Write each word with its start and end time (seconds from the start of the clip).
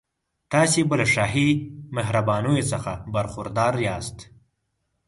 تاسي 0.51 0.81
به 0.89 0.95
له 0.99 1.05
شاهي 1.13 1.49
مهربانیو 1.95 2.67
څخه 2.71 2.93
برخوردار 3.13 3.73
یاست. 3.87 4.17